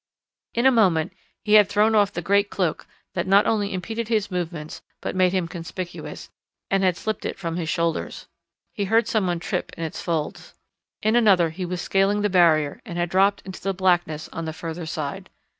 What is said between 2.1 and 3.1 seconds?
the great cloak